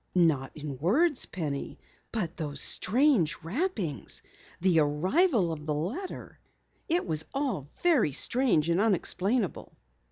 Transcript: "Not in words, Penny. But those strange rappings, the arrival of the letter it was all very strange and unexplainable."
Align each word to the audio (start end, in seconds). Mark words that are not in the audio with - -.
"Not 0.15 0.51
in 0.57 0.79
words, 0.79 1.27
Penny. 1.27 1.77
But 2.11 2.35
those 2.35 2.59
strange 2.59 3.37
rappings, 3.43 4.23
the 4.59 4.79
arrival 4.79 5.51
of 5.51 5.67
the 5.67 5.75
letter 5.75 6.39
it 6.89 7.05
was 7.05 7.23
all 7.35 7.67
very 7.83 8.11
strange 8.11 8.67
and 8.71 8.81
unexplainable." 8.81 9.77